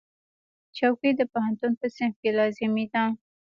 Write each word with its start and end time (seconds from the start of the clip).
چوکۍ 0.77 1.11
د 1.17 1.21
پوهنتون 1.31 1.71
په 1.79 1.85
صنف 1.95 2.15
کې 2.21 2.29
لازمي 2.39 2.85
ده. 2.93 3.03